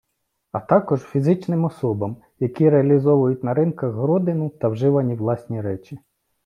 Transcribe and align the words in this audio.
А 0.51 0.59
також 0.59 0.99
фізичним 1.01 1.65
особам, 1.65 2.17
які 2.39 2.69
реалізовують 2.69 3.43
на 3.43 3.53
ринках 3.53 3.93
городину 3.93 4.49
та 4.49 4.67
вживані 4.69 5.15
власні 5.15 5.61
речі. 5.61 5.99